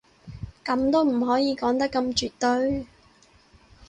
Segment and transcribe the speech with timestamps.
[0.65, 2.87] 噉都唔可以講得咁絕對